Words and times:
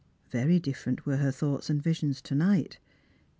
Yery 0.33 0.59
diiferent 0.59 1.05
were 1.05 1.17
her 1.17 1.29
thoughts 1.29 1.69
and 1.69 1.79
visions 1.79 2.23
to 2.23 2.33
night. 2.33 2.79